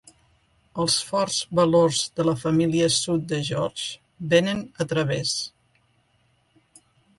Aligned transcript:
Els 0.83 0.93
forts 1.09 1.35
valors 1.59 1.99
de 2.21 2.25
la 2.29 2.33
família 2.45 2.89
sud 2.95 3.29
de 3.33 3.41
George 3.51 4.33
vénen 4.33 4.67
a 4.87 4.91
través. 4.95 5.37